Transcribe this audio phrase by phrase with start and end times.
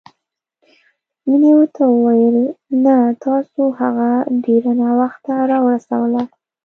[1.27, 2.37] مينې ورته وويل
[2.85, 4.09] نه، تاسو هغه
[4.45, 6.21] ډېره ناوخته راورسوله.